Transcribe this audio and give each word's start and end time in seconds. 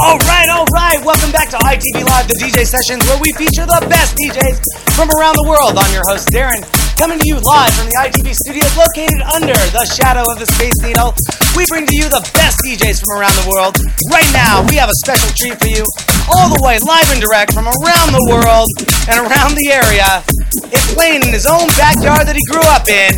All 0.00 0.16
right, 0.24 0.48
all 0.48 0.64
right. 0.72 0.96
Welcome 1.04 1.28
back 1.28 1.52
to 1.52 1.58
ITV 1.60 2.08
Live, 2.08 2.24
the 2.24 2.40
DJ 2.40 2.64
sessions 2.64 3.04
where 3.04 3.20
we 3.20 3.28
feature 3.36 3.68
the 3.68 3.84
best 3.84 4.16
DJs 4.16 4.56
from 4.96 5.12
around 5.12 5.36
the 5.36 5.44
world. 5.44 5.76
I'm 5.76 5.92
your 5.92 6.08
host, 6.08 6.32
Darren, 6.32 6.64
coming 6.96 7.20
to 7.20 7.26
you 7.28 7.36
live 7.44 7.68
from 7.76 7.84
the 7.84 7.96
ITV 8.08 8.32
studios 8.32 8.72
located 8.80 9.20
under 9.28 9.52
the 9.76 9.84
shadow 9.92 10.24
of 10.24 10.40
the 10.40 10.48
Space 10.56 10.72
Needle. 10.80 11.12
We 11.52 11.68
bring 11.68 11.84
to 11.84 11.92
you 11.92 12.08
the 12.08 12.24
best 12.32 12.64
DJs 12.64 12.96
from 13.04 13.20
around 13.20 13.36
the 13.44 13.46
world. 13.52 13.76
Right 14.08 14.28
now, 14.32 14.64
we 14.72 14.80
have 14.80 14.88
a 14.88 14.96
special 15.04 15.28
treat 15.36 15.60
for 15.60 15.68
you, 15.68 15.84
all 16.32 16.48
the 16.48 16.64
way 16.64 16.80
live 16.80 17.08
and 17.12 17.20
direct 17.20 17.52
from 17.52 17.68
around 17.68 18.16
the 18.16 18.24
world 18.32 18.72
and 19.04 19.20
around 19.20 19.52
the 19.52 19.68
area. 19.68 20.24
It's 20.72 20.88
playing 20.96 21.28
in 21.28 21.30
his 21.34 21.44
own 21.44 21.68
backyard 21.76 22.24
that 22.24 22.40
he 22.40 22.44
grew 22.48 22.64
up 22.72 22.88
in. 22.88 23.12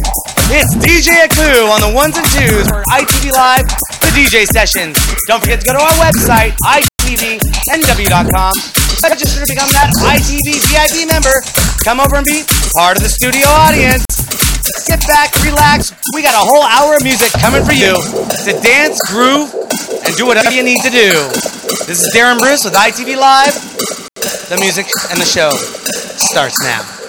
It's 0.51 0.75
DJ 0.83 1.31
Aku 1.31 1.71
on 1.71 1.79
the 1.79 1.93
ones 1.95 2.19
and 2.19 2.27
twos 2.35 2.67
for 2.67 2.83
ITV 2.91 3.31
Live, 3.31 3.71
the 4.03 4.11
DJ 4.19 4.45
sessions. 4.51 4.99
Don't 5.31 5.39
forget 5.39 5.61
to 5.63 5.67
go 5.67 5.79
to 5.79 5.83
our 5.83 5.97
website, 6.03 6.59
itvnw.com. 6.67 8.55
Register 9.03 9.43
to 9.43 9.49
become 9.51 9.71
that 9.75 9.91
ITV 9.99 10.63
VIP 10.71 11.11
member. 11.11 11.35
Come 11.85 11.99
over 11.99 12.17
and 12.19 12.27
be 12.27 12.43
part 12.75 12.97
of 12.97 13.03
the 13.03 13.11
studio 13.11 13.47
audience. 13.47 14.07
Sit 14.83 15.03
back, 15.07 15.35
relax. 15.43 15.95
We 16.15 16.23
got 16.23 16.35
a 16.35 16.45
whole 16.45 16.63
hour 16.63 16.97
of 16.97 17.03
music 17.03 17.31
coming 17.39 17.65
for 17.65 17.75
you 17.75 17.95
to 18.47 18.53
dance, 18.63 18.99
groove, 19.11 19.51
and 20.07 20.15
do 20.15 20.27
whatever 20.27 20.51
you 20.51 20.63
need 20.63 20.83
to 20.83 20.91
do. 20.91 21.11
This 21.87 22.03
is 22.03 22.11
Darren 22.15 22.39
Bruce 22.39 22.65
with 22.65 22.75
ITV 22.75 23.19
Live. 23.19 23.55
The 24.51 24.59
music 24.59 24.87
and 25.11 25.21
the 25.21 25.27
show 25.27 25.51
starts 26.19 26.63
now. 26.63 27.02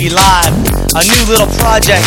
ITV 0.00 0.16
Live, 0.16 0.56
a 0.96 1.04
new 1.04 1.22
little 1.28 1.50
project 1.60 2.00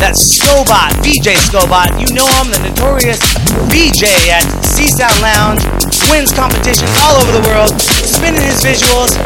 that 0.00 0.16
Scobot, 0.16 0.96
VJ 1.04 1.36
Scobot, 1.36 1.92
you 2.00 2.08
know 2.16 2.24
him, 2.40 2.48
the 2.48 2.60
notorious 2.64 3.20
VJ 3.68 4.32
at 4.32 4.44
See 4.64 4.88
Sound 4.88 5.12
Lounge, 5.20 5.60
wins 6.08 6.32
competition 6.32 6.88
all 7.04 7.20
over 7.20 7.32
the 7.36 7.44
world, 7.44 7.76
spinning 7.84 8.40
his 8.40 8.64
visuals. 8.64 9.20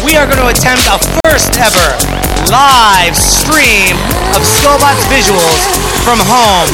We 0.00 0.16
are 0.16 0.24
going 0.24 0.40
to 0.40 0.48
attempt 0.48 0.88
a 0.88 0.96
first 1.28 1.52
ever 1.60 1.88
live 2.48 3.12
stream 3.20 4.00
of 4.32 4.40
Scobot's 4.40 5.04
visuals 5.12 5.60
from 6.08 6.24
home. 6.24 6.72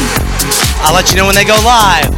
I'll 0.87 0.95
let 0.95 1.11
you 1.11 1.19
know 1.19 1.27
when 1.27 1.35
they 1.35 1.47
go 1.47 1.59
live. 1.67 2.18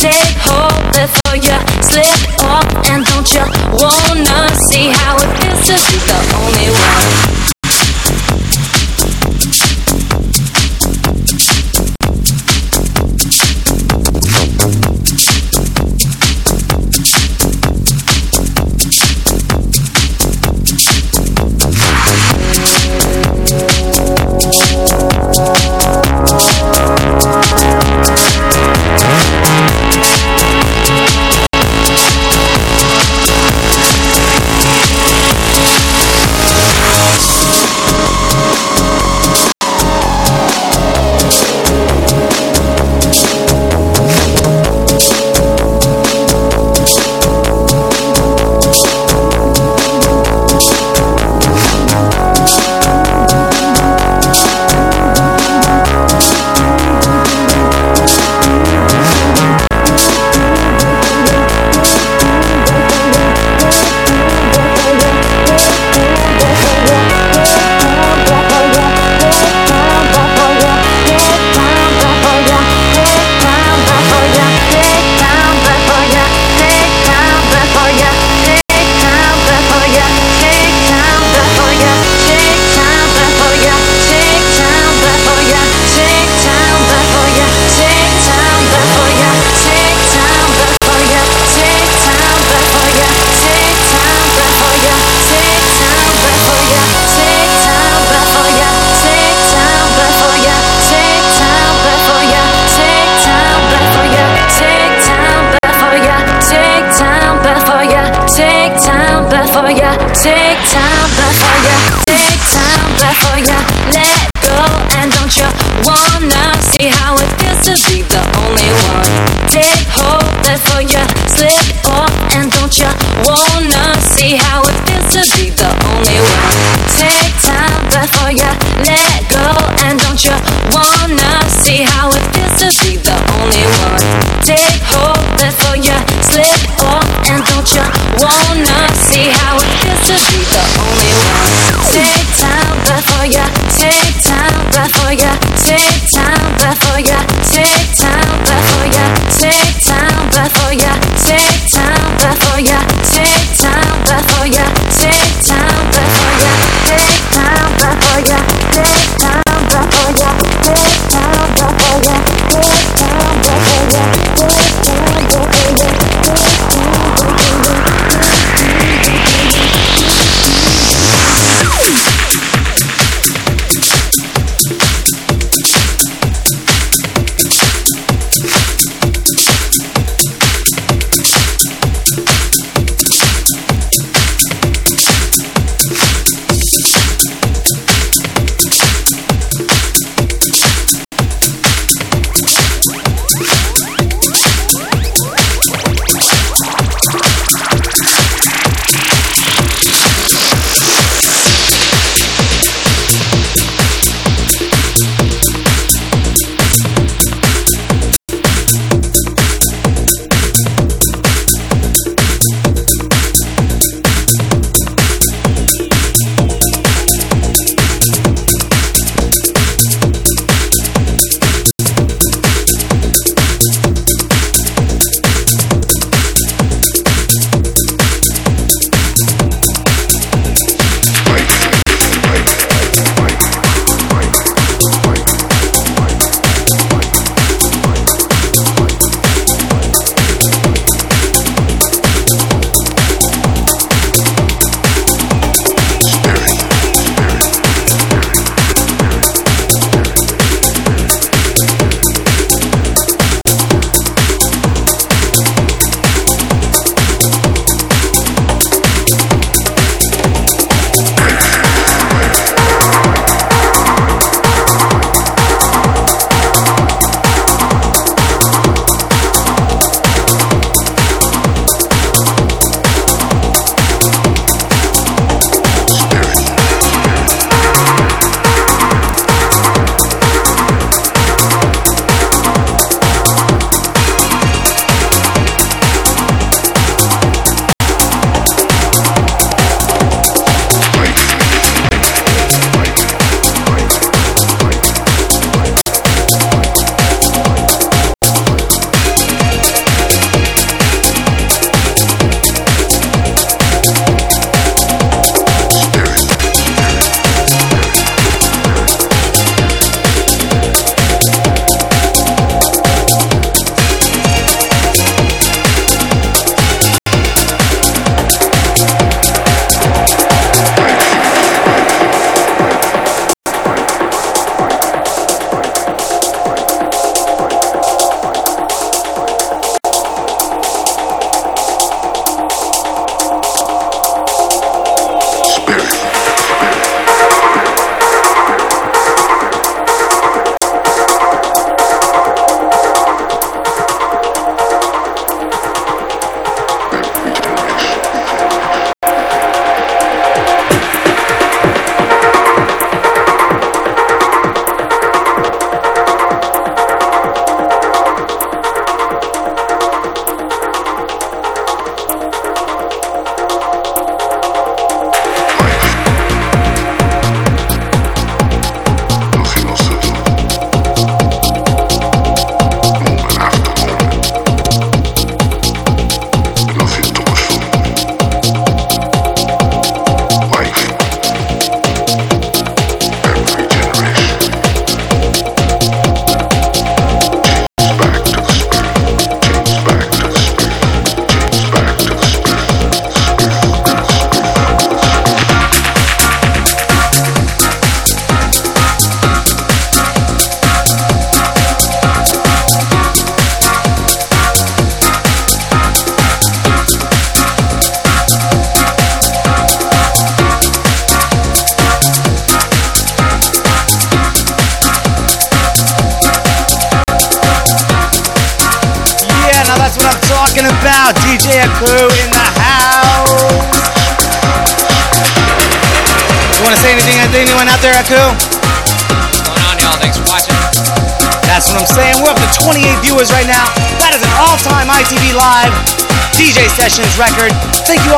take 0.00 0.36
hold 0.48 0.80
before 0.96 1.36
you 1.36 1.56
slip 1.84 2.08
off, 2.48 2.64
and 2.88 3.04
don't 3.04 3.28
you 3.34 3.44
want? 3.76 4.19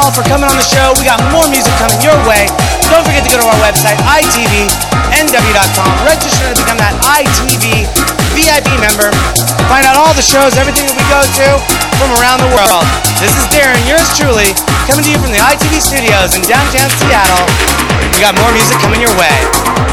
All 0.02 0.11
for 0.11 0.26
coming 0.26 0.50
on 0.50 0.59
the 0.59 0.66
show. 0.66 0.90
We 0.99 1.06
got 1.06 1.23
more 1.30 1.47
music 1.47 1.71
coming 1.78 2.02
your 2.02 2.18
way. 2.26 2.50
Don't 2.90 3.06
forget 3.06 3.23
to 3.23 3.30
go 3.30 3.38
to 3.38 3.47
our 3.47 3.61
website, 3.62 3.94
itvnw.com. 4.02 5.90
Register 6.02 6.50
to 6.50 6.59
become 6.59 6.78
that 6.82 6.99
ITV 7.06 7.87
VIP 8.35 8.66
member. 8.82 9.14
Find 9.71 9.87
out 9.87 9.94
all 9.94 10.11
the 10.18 10.25
shows, 10.25 10.59
everything 10.59 10.90
that 10.90 10.99
we 10.99 11.06
go 11.06 11.23
to 11.23 11.47
from 12.02 12.11
around 12.18 12.42
the 12.42 12.50
world. 12.50 12.82
This 13.23 13.30
is 13.38 13.47
Darren, 13.54 13.78
yours 13.87 14.11
truly, 14.18 14.50
coming 14.90 15.06
to 15.06 15.11
you 15.14 15.21
from 15.23 15.30
the 15.30 15.38
ITV 15.38 15.78
studios 15.78 16.35
in 16.35 16.42
downtown 16.50 16.90
Seattle. 16.99 17.47
We 18.11 18.18
got 18.18 18.35
more 18.35 18.50
music 18.50 18.82
coming 18.82 18.99
your 18.99 19.14
way. 19.14 19.92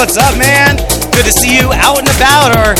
What's 0.00 0.16
up, 0.16 0.38
man? 0.38 0.76
Good 1.12 1.26
to 1.26 1.30
see 1.30 1.58
you 1.58 1.74
out 1.74 1.98
and 1.98 2.08
about 2.08 2.56
or 2.56 2.72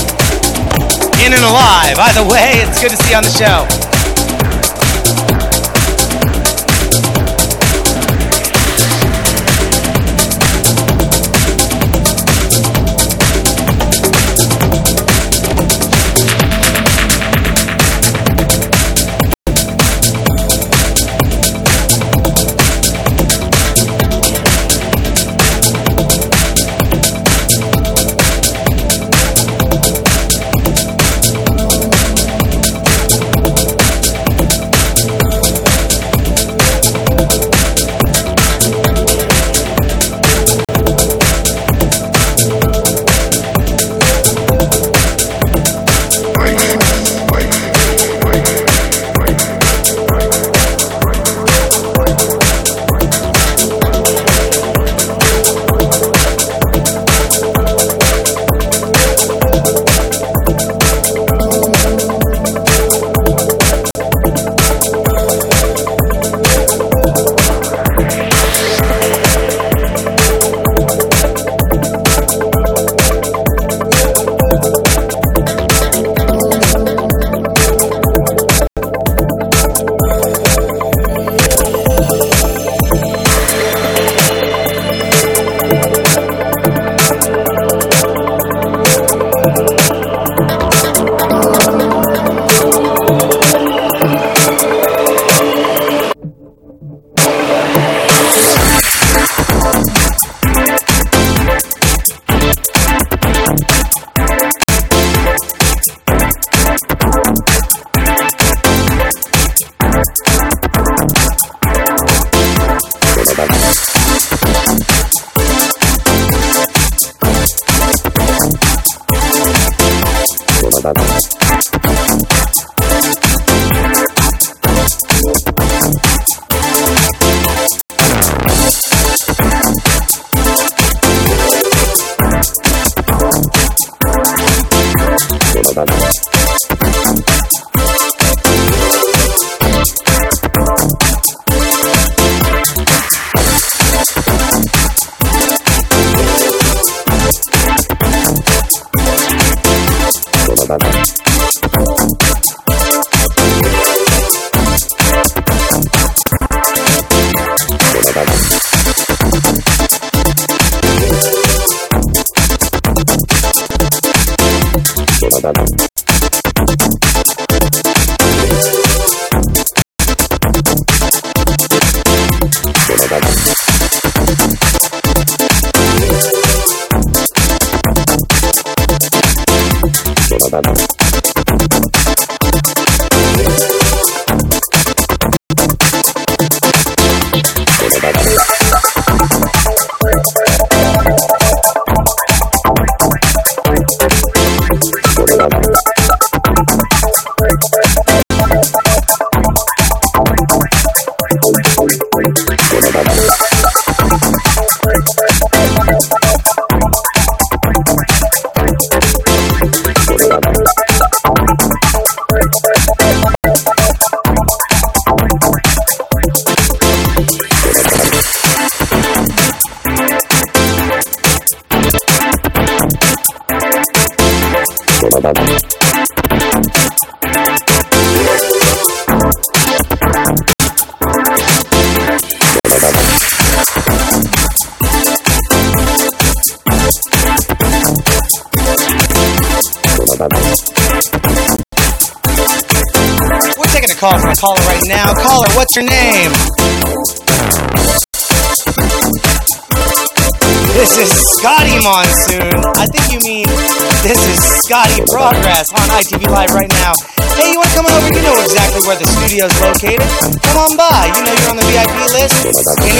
in 1.20 1.34
and 1.34 1.44
alive. 1.44 1.98
Either 1.98 2.24
way, 2.26 2.64
it's 2.64 2.80
good 2.80 2.92
to 2.92 2.96
see 2.96 3.10
you 3.10 3.16
on 3.18 3.24
the 3.24 3.28
show. 3.28 3.89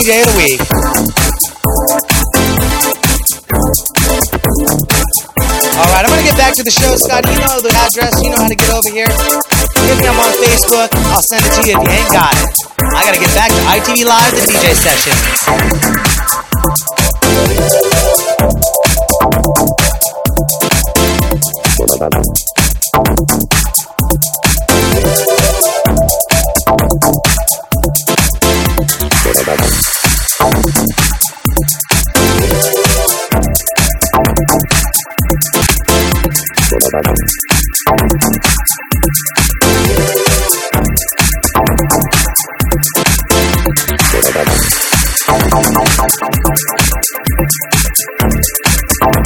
Day 0.05 0.23
of 0.23 0.29
the 0.33 0.37
week. 0.39 0.61
All 5.77 5.89
right, 5.93 6.05
I'm 6.05 6.11
going 6.13 6.21
to 6.21 6.29
get 6.29 6.37
back 6.39 6.55
to 6.57 6.63
the 6.63 6.71
show, 6.71 6.97
Scotty. 6.97 7.29
You 7.33 7.41
know 7.41 7.61
the 7.61 7.73
address. 7.75 8.17
You 8.23 8.31
know 8.31 8.39
how 8.39 8.49
to 8.49 8.55
get 8.55 8.71
over 8.71 8.89
here. 8.89 9.09
Hit 9.09 9.99
me 10.01 10.07
up 10.09 10.17
on 10.17 10.33
Facebook. 10.41 10.89
I'll 11.13 11.23
send 11.29 11.45
it 11.45 11.53
to 11.53 11.63
you 11.69 11.77
if 11.77 11.83
you 11.85 11.91
ain't 11.91 12.13
got 12.13 12.33
it. 12.33 12.49
I 12.97 13.05
got 13.05 13.15
to 13.15 13.21
get 13.21 13.35
back 13.35 13.51
to 13.51 13.61
ITV 13.77 14.07
Live, 14.07 14.33
the 14.33 14.41
DJ 14.49 14.73
session. 14.79 15.17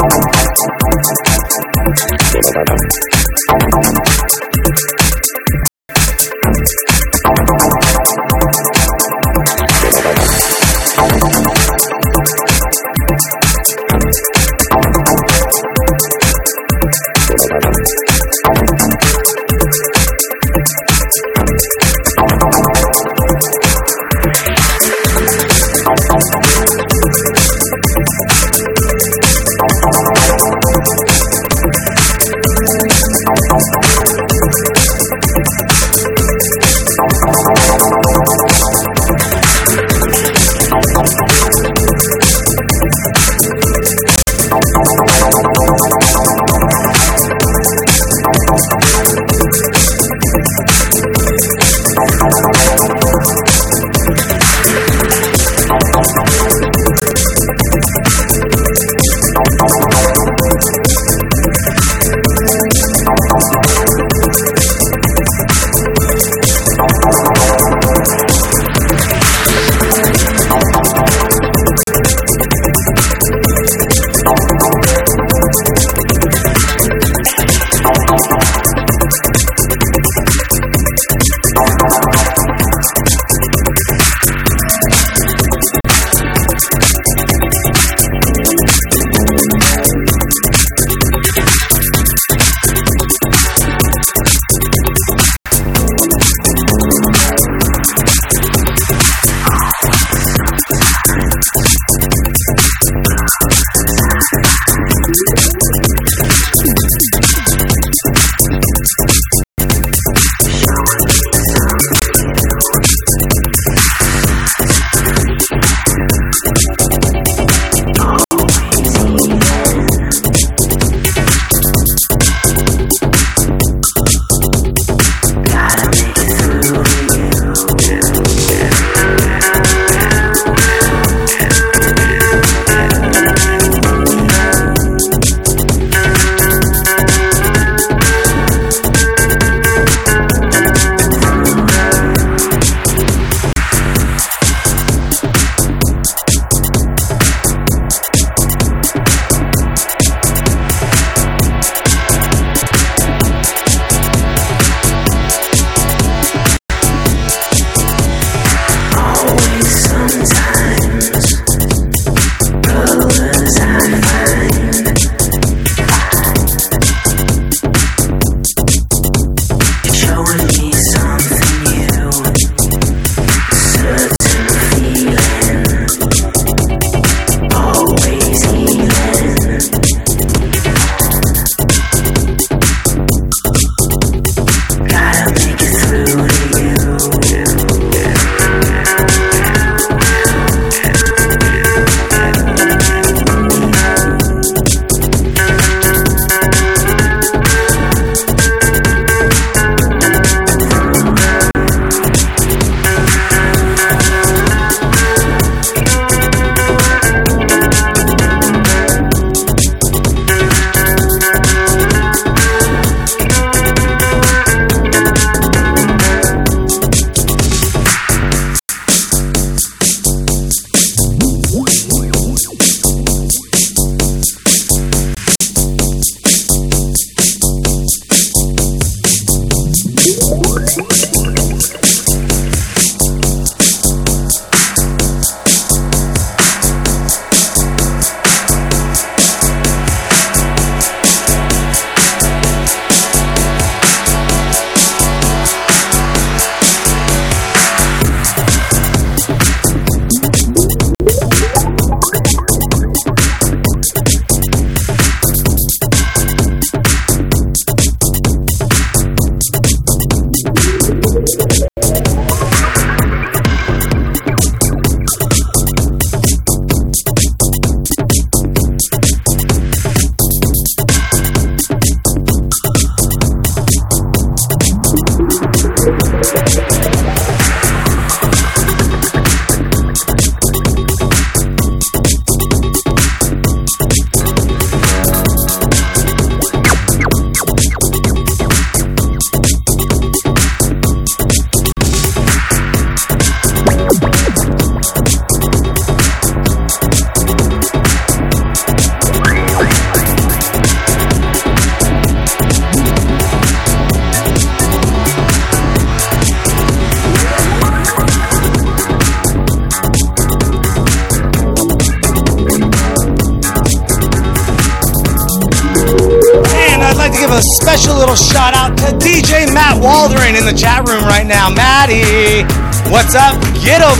Thank 0.07 0.25
you. 3.15 3.24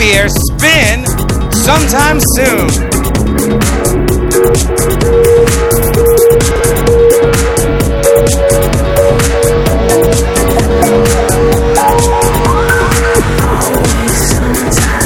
Over 0.05 0.13
here. 0.13 0.29
Spin 0.29 1.05
sometime 1.51 2.19
soon. 2.35 2.69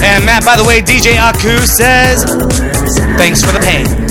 And 0.04 0.26
Matt, 0.26 0.44
by 0.44 0.58
the 0.58 0.66
way, 0.68 0.82
DJ 0.82 1.18
Aku 1.18 1.66
says, 1.66 2.26
thanks 3.18 3.42
for 3.42 3.54
the 3.54 3.60
pain. 3.64 4.09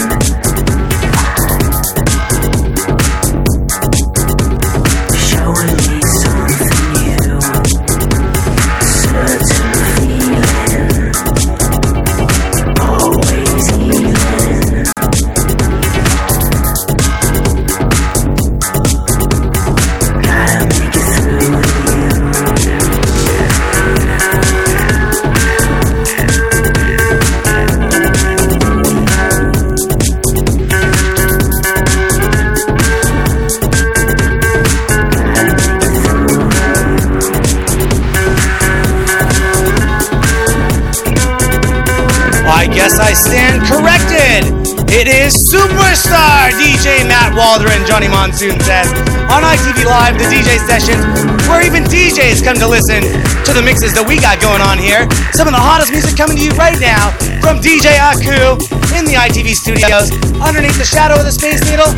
It 44.99 45.07
is 45.07 45.31
superstar 45.47 46.51
DJ 46.59 47.07
Matt 47.07 47.31
Waldron, 47.31 47.87
Johnny 47.87 48.11
Monsoon 48.11 48.59
says, 48.59 48.91
on 49.31 49.47
ITV 49.47 49.87
Live, 49.87 50.19
the 50.19 50.27
DJ 50.27 50.59
sessions, 50.67 51.07
where 51.47 51.63
even 51.63 51.87
DJs 51.87 52.43
come 52.43 52.59
to 52.59 52.67
listen 52.67 53.07
to 53.47 53.55
the 53.55 53.63
mixes 53.63 53.95
that 53.95 54.03
we 54.03 54.19
got 54.19 54.43
going 54.43 54.59
on 54.59 54.75
here. 54.75 55.07
Some 55.39 55.47
of 55.47 55.55
the 55.55 55.63
hottest 55.63 55.95
music 55.95 56.19
coming 56.19 56.35
to 56.35 56.43
you 56.43 56.51
right 56.59 56.75
now 56.83 57.15
from 57.39 57.63
DJ 57.63 57.95
Aku 57.95 58.59
in 58.99 59.07
the 59.07 59.15
ITV 59.15 59.55
studios, 59.55 60.11
underneath 60.43 60.75
the 60.75 60.89
shadow 60.89 61.15
of 61.15 61.23
the 61.23 61.31
Space 61.31 61.63
Needle. 61.71 61.95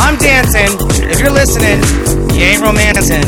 I'm 0.00 0.16
dancing. 0.16 0.80
If 1.12 1.20
you're 1.20 1.36
listening, 1.36 1.84
you 2.32 2.56
ain't 2.56 2.64
romancing. 2.64 3.20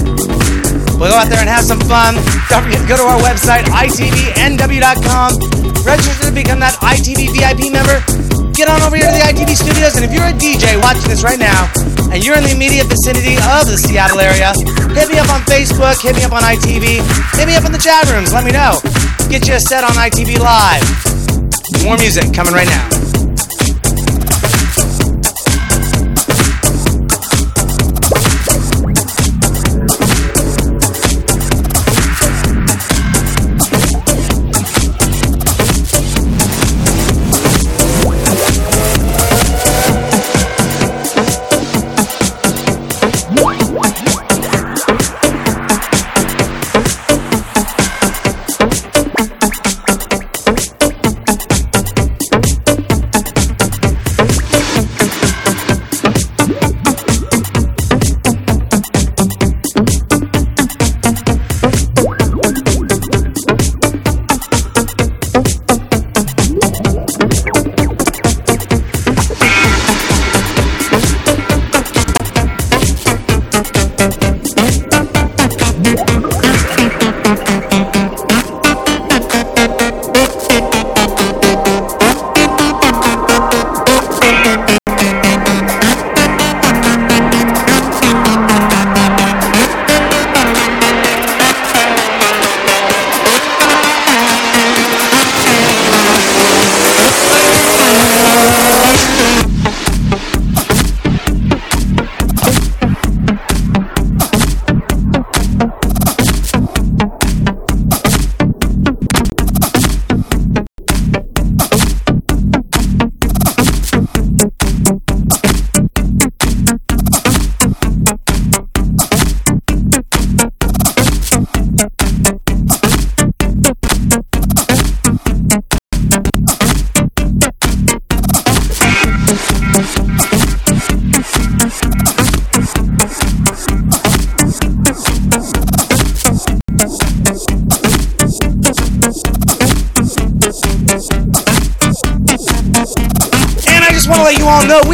We'll 0.97 1.13
go 1.13 1.21
out 1.21 1.29
there 1.29 1.45
and 1.45 1.53
have 1.53 1.69
some 1.69 1.85
fun. 1.85 2.17
Don't 2.49 2.65
forget 2.65 2.81
to 2.81 2.89
go 2.89 2.97
to 2.97 3.05
our 3.05 3.21
website, 3.21 3.69
itvnw.com 3.69 5.53
Register 5.85 6.31
to 6.31 6.33
become 6.33 6.63
that 6.63 6.79
ITV 6.79 7.35
VIP 7.35 7.75
member. 7.75 7.99
Get 8.53 8.69
on 8.69 8.83
over 8.83 8.97
here 8.97 9.09
to 9.09 9.17
the 9.17 9.25
ITV 9.25 9.57
studios, 9.57 9.97
and 9.97 10.05
if 10.05 10.13
you're 10.13 10.29
a 10.29 10.33
DJ 10.37 10.77
watching 10.81 11.09
this 11.09 11.25
right 11.25 11.39
now, 11.39 11.73
and 12.13 12.23
you're 12.23 12.37
in 12.37 12.45
the 12.45 12.53
immediate 12.53 12.87
vicinity 12.87 13.37
of 13.37 13.65
the 13.65 13.81
Seattle 13.81 14.21
area, 14.21 14.53
hit 14.93 15.09
me 15.09 15.19
up 15.19 15.33
on 15.33 15.41
Facebook, 15.49 15.97
hit 16.03 16.15
me 16.17 16.23
up 16.23 16.33
on 16.33 16.43
ITV, 16.43 17.01
hit 17.33 17.47
me 17.49 17.57
up 17.57 17.65
in 17.65 17.73
the 17.73 17.81
chat 17.81 18.05
rooms, 18.13 18.33
let 18.33 18.45
me 18.45 18.53
know. 18.53 18.77
Get 19.31 19.49
you 19.49 19.55
a 19.55 19.61
set 19.61 19.85
on 19.85 19.93
ITV 19.97 20.39
Live. 20.39 20.85
More 21.83 21.97
music 21.97 22.35
coming 22.35 22.53
right 22.53 22.69
now. 22.69 23.12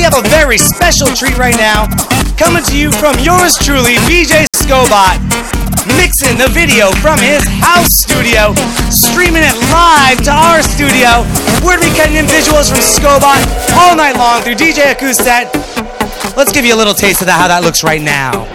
Have 0.08 0.24
a 0.24 0.28
very 0.30 0.56
special 0.56 1.06
treat 1.08 1.36
right 1.36 1.54
now 1.58 1.84
coming 2.40 2.62
to 2.64 2.78
you 2.78 2.90
from 2.92 3.12
yours 3.20 3.60
truly, 3.60 4.00
VJ 4.08 4.48
Scobot, 4.56 5.20
mixing 6.00 6.38
the 6.40 6.48
video 6.48 6.88
from 7.04 7.18
his 7.18 7.44
house 7.60 7.92
studio, 7.92 8.56
streaming 8.88 9.44
it 9.44 9.52
live 9.68 10.16
to 10.24 10.32
our 10.32 10.62
studio. 10.62 11.28
We're 11.60 11.76
going 11.76 11.84
to 11.84 11.92
be 11.92 11.96
cutting 12.00 12.16
in 12.16 12.24
visuals 12.24 12.72
from 12.72 12.80
Scobot 12.80 13.36
all 13.76 13.94
night 13.96 14.16
long 14.16 14.40
through 14.40 14.54
DJ 14.54 14.96
Acoustet. 14.96 15.52
Let's 16.34 16.52
give 16.52 16.64
you 16.64 16.74
a 16.74 16.78
little 16.78 16.94
taste 16.94 17.20
of 17.20 17.26
that, 17.26 17.36
how 17.38 17.48
that 17.48 17.62
looks 17.62 17.84
right 17.84 18.00
now. 18.00 18.47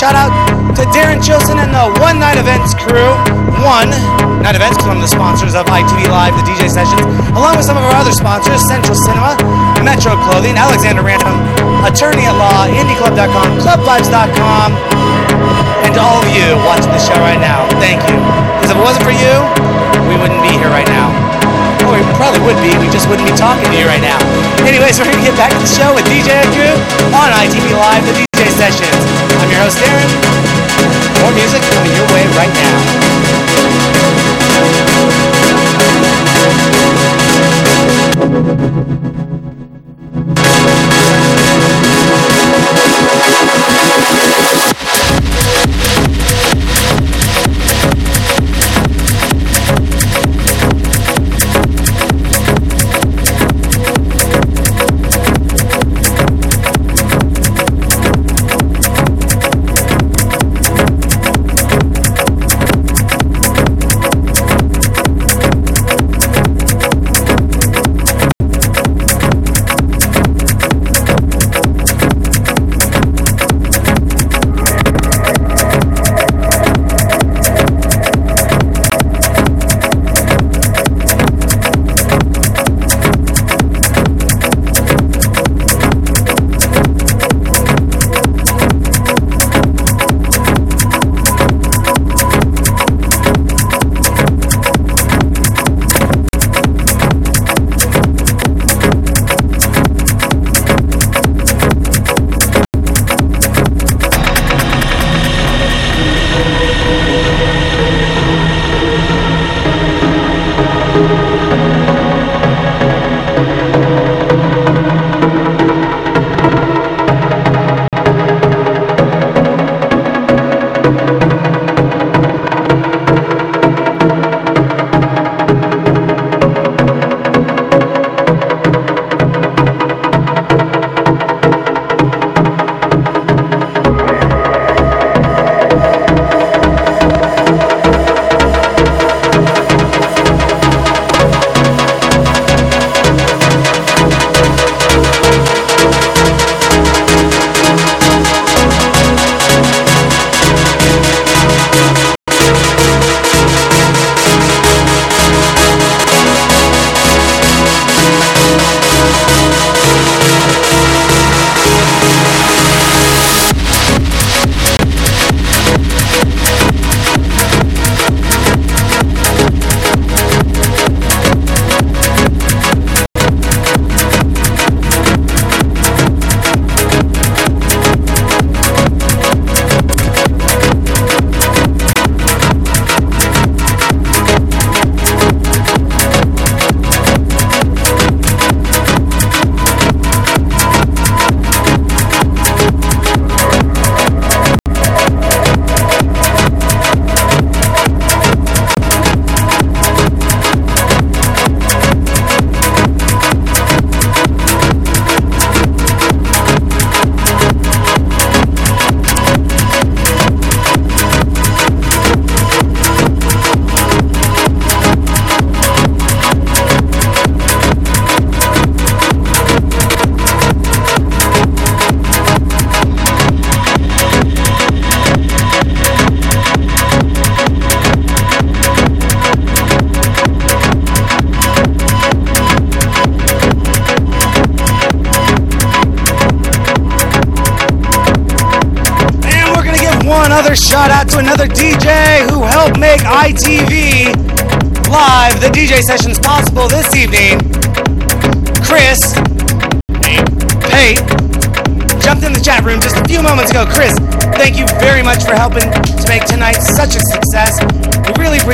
Shout 0.00 0.16
out 0.16 0.32
to 0.72 0.88
Darren 0.96 1.20
Chilson 1.20 1.60
and 1.60 1.76
the 1.76 1.92
One 2.00 2.16
Night 2.16 2.40
Events 2.40 2.72
crew. 2.72 3.12
One 3.60 3.92
Night 4.40 4.56
Events, 4.56 4.80
is 4.80 4.88
one 4.88 4.96
of 4.96 5.04
the 5.04 5.12
sponsors 5.12 5.52
of 5.52 5.68
ITV 5.68 6.08
Live, 6.08 6.32
the 6.40 6.46
DJ 6.48 6.72
sessions, 6.72 7.04
along 7.36 7.60
with 7.60 7.68
some 7.68 7.76
of 7.76 7.84
our 7.84 7.92
other 8.00 8.16
sponsors 8.16 8.64
Central 8.64 8.96
Cinema, 8.96 9.36
Metro 9.84 10.16
Clothing, 10.24 10.56
Alexander 10.56 11.04
Random, 11.04 11.36
Attorney 11.84 12.24
at 12.24 12.32
Law, 12.32 12.64
IndieClub.com, 12.72 13.60
ClubVibes.com, 13.60 14.68
and 15.84 15.92
to 15.92 16.00
all 16.00 16.24
of 16.24 16.28
you 16.32 16.56
watching 16.64 16.88
the 16.96 17.02
show 17.04 17.20
right 17.20 17.36
now, 17.36 17.68
thank 17.76 18.00
you. 18.08 18.16
Because 18.56 18.72
if 18.72 18.80
it 18.80 18.84
wasn't 18.88 19.04
for 19.04 19.12
you, 19.12 19.36
wouldn't 20.20 20.44
be 20.44 20.52
here 20.52 20.68
right 20.68 20.86
now. 20.86 21.08
Or 21.88 21.96
we 21.96 22.04
probably 22.20 22.44
would 22.44 22.60
be, 22.60 22.76
we 22.76 22.92
just 22.92 23.08
wouldn't 23.08 23.24
be 23.24 23.32
talking 23.32 23.64
to 23.64 23.76
you 23.76 23.88
right 23.88 24.04
now. 24.04 24.20
Anyways, 24.68 25.00
we're 25.00 25.08
going 25.08 25.16
to 25.16 25.24
get 25.24 25.36
back 25.40 25.48
to 25.50 25.58
the 25.58 25.66
show 25.66 25.96
with 25.96 26.04
DJ 26.12 26.44
Drew 26.52 26.76
on 27.16 27.32
ITV 27.40 27.72
Live, 27.72 28.04
the 28.04 28.12
DJ 28.12 28.52
sessions. 28.52 29.00
I'm 29.40 29.48
your 29.48 29.64
host, 29.64 29.80
Darren. 29.80 30.12
More 31.24 31.32
music 31.32 31.64
coming 31.72 31.96
your 31.96 32.04
way 32.12 32.28
right 32.36 32.52
now. 38.92 38.99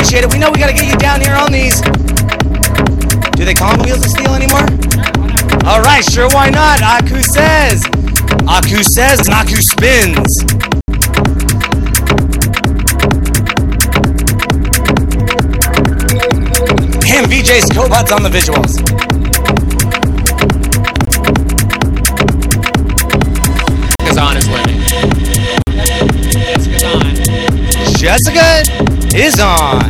Appreciate 0.06 0.24
it. 0.24 0.32
We 0.32 0.38
know 0.38 0.52
we 0.52 0.58
got 0.60 0.68
to 0.68 0.72
get 0.72 0.86
you 0.86 0.96
down 0.98 1.20
here 1.20 1.34
on 1.34 1.50
these. 1.50 1.80
Do 3.32 3.44
they 3.44 3.54
call 3.54 3.76
them 3.76 3.84
Wheels 3.84 4.04
of 4.04 4.10
Steel 4.10 4.34
anymore? 4.34 4.62
All 5.66 5.82
right, 5.82 6.04
sure, 6.04 6.28
why 6.30 6.48
not? 6.48 6.80
Aku 6.80 7.20
says. 7.22 7.84
Aku 8.46 8.84
says, 8.84 9.26
and 9.26 9.34
Aku 9.34 9.56
spins. 9.56 10.44
Him, 17.02 17.24
VJ 17.26 17.66
Scobots 17.66 18.14
on 18.14 18.22
the 18.22 18.30
visuals. 18.30 18.78
Kazan 24.06 24.36
is 24.36 24.48
winning. 24.48 24.80
Kazan. 26.78 27.16
Jessica 27.98 28.62
is 29.16 29.40
on. 29.40 29.85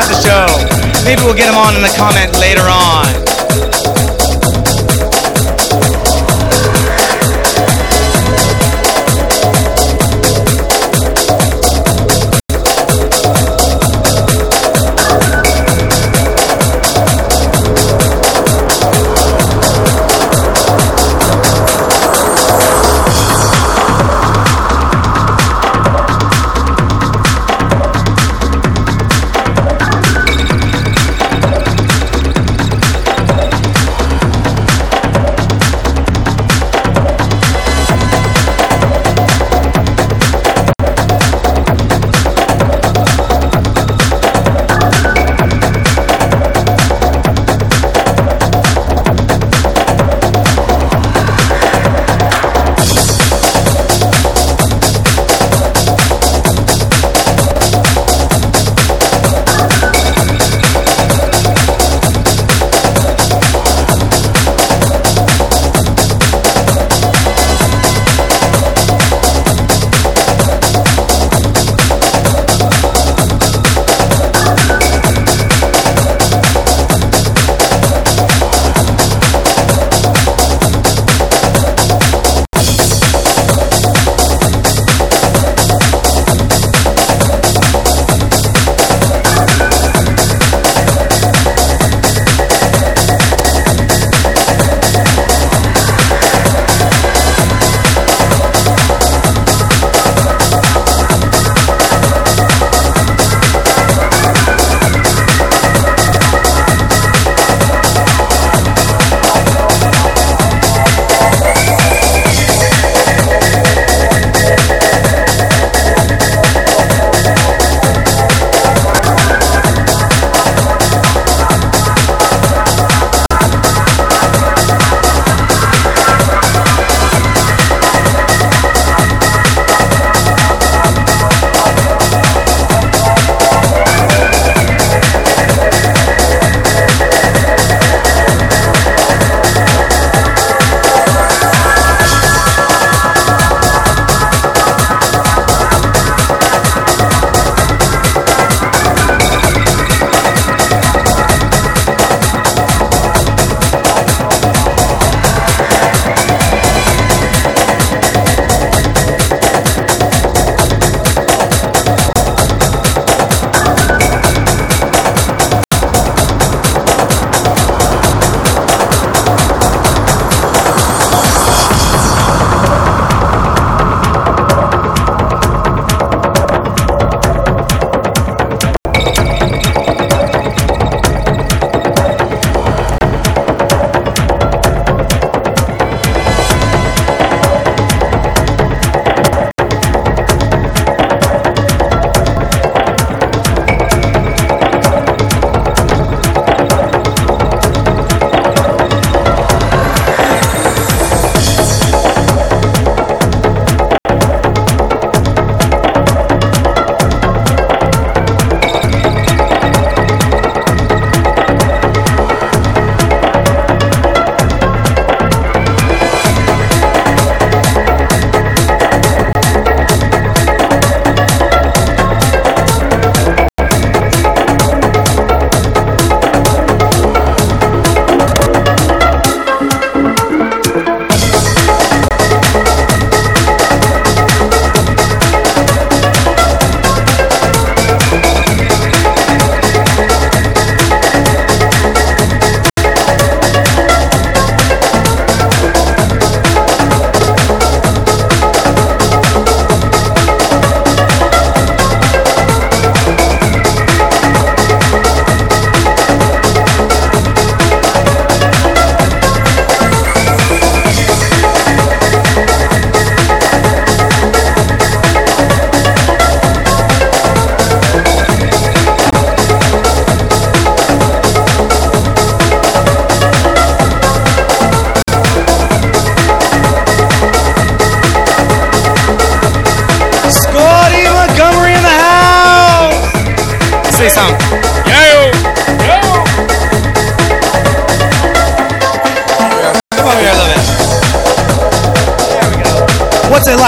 Out 0.00 0.08
the 0.08 0.16
show. 0.16 1.04
Maybe 1.04 1.22
we'll 1.22 1.34
get 1.34 1.48
him 1.48 1.58
on 1.58 1.76
in 1.76 1.82
the 1.82 1.92
comment 1.96 2.32
later 2.40 2.64
on. 2.64 2.99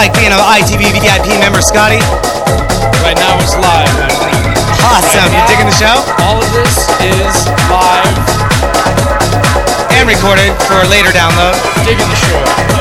Like 0.03 0.13
being 0.19 0.35
an 0.35 0.43
ITV 0.59 0.91
VIP 0.99 1.39
member, 1.39 1.61
Scotty? 1.61 1.95
Right 3.07 3.15
now 3.15 3.39
it's 3.39 3.55
live, 3.55 3.87
my 3.95 4.11
friend. 4.11 4.51
Awesome. 4.83 5.31
You 5.31 5.39
digging 5.47 5.65
the 5.65 5.71
show? 5.79 5.95
All 6.27 6.43
of 6.43 6.51
this 6.51 6.75
is 6.99 7.47
live, 7.71 8.11
And 9.95 10.03
recorded 10.09 10.51
for 10.67 10.83
later 10.91 11.11
download. 11.15 11.55
digging 11.87 12.09
the 12.09 12.15
show. 12.19 12.72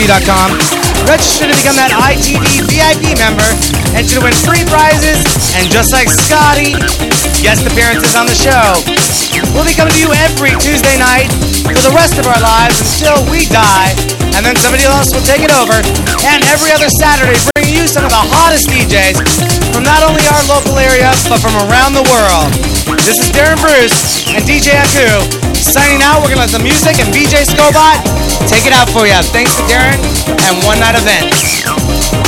itvnw.com. 0.00 0.56
Register 1.08 1.48
to 1.48 1.56
become 1.60 1.76
that 1.76 1.92
ITV 1.92 2.64
VIP 2.68 3.16
member. 3.20 3.44
Enter 3.92 4.20
to 4.20 4.22
win 4.24 4.36
free 4.46 4.64
prizes. 4.68 5.20
And 5.56 5.68
just 5.68 5.92
like 5.92 6.08
Scotty, 6.08 6.72
guest 7.44 7.66
appearances 7.68 8.16
on 8.16 8.24
the 8.24 8.36
show. 8.36 8.80
We'll 9.52 9.66
be 9.66 9.76
coming 9.76 9.92
to 9.92 10.00
you 10.00 10.12
every 10.24 10.56
Tuesday 10.60 10.96
night 10.96 11.28
for 11.68 11.80
the 11.84 11.92
rest 11.92 12.16
of 12.16 12.24
our 12.28 12.40
lives 12.40 12.80
until 12.80 13.24
we 13.28 13.44
die. 13.50 13.92
And 14.36 14.46
then 14.46 14.56
somebody 14.56 14.86
else 14.86 15.10
will 15.12 15.24
take 15.26 15.42
it 15.42 15.52
over. 15.52 15.74
And 16.24 16.40
every 16.48 16.70
other 16.72 16.88
Saturday, 17.00 17.36
bringing 17.56 17.76
you 17.82 17.86
some 17.90 18.06
of 18.06 18.12
the 18.14 18.24
hottest 18.30 18.70
DJs 18.70 19.20
from 19.74 19.84
not 19.84 20.06
only 20.06 20.22
our 20.32 20.44
local 20.48 20.78
area, 20.80 21.12
but 21.28 21.42
from 21.42 21.56
around 21.68 21.92
the 21.92 22.06
world. 22.08 22.48
This 23.04 23.18
is 23.20 23.28
Darren 23.34 23.58
Bruce 23.58 24.28
and 24.32 24.44
DJ 24.46 24.76
Aku 24.80 25.08
signing 25.60 26.00
out. 26.00 26.22
We're 26.22 26.32
going 26.32 26.40
to 26.40 26.48
let 26.48 26.54
the 26.54 26.62
music 26.62 26.96
and 27.02 27.10
VJ 27.12 27.44
Scobot 27.52 28.19
take 28.50 28.66
it 28.66 28.72
out 28.72 28.90
for 28.90 29.06
you. 29.06 29.14
Thanks 29.30 29.54
to 29.54 29.62
Darren 29.62 29.94
and 30.48 30.64
One 30.66 30.80
Night 30.80 30.96
Events. 30.98 32.19